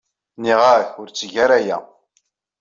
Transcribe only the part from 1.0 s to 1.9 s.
ur tteg ara aya.